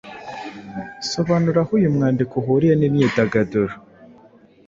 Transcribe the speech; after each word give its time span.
Sobanura 1.11 1.59
aho 1.63 1.71
uyu 1.77 1.93
mwandiko 1.95 2.33
uhuriye 2.41 2.73
n’imyidagaduro. 2.77 3.73